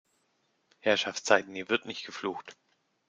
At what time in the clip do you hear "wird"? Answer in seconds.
1.69-1.85